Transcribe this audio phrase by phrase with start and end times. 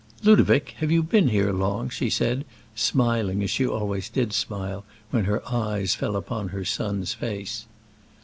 [0.23, 5.25] "Ludovic, have you been here long?" she said, smiling as she always did smile when
[5.25, 7.67] her eyes fell upon her son's face.